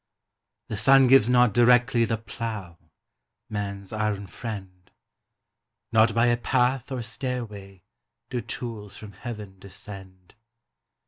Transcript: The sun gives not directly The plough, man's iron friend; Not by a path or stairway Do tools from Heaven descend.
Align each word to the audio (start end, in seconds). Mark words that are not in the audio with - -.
The 0.69 0.77
sun 0.77 1.05
gives 1.05 1.29
not 1.29 1.53
directly 1.53 2.05
The 2.05 2.17
plough, 2.17 2.79
man's 3.51 3.93
iron 3.93 4.25
friend; 4.25 4.89
Not 5.91 6.15
by 6.15 6.25
a 6.25 6.37
path 6.37 6.91
or 6.91 7.03
stairway 7.03 7.83
Do 8.31 8.41
tools 8.41 8.97
from 8.97 9.11
Heaven 9.11 9.59
descend. 9.59 10.33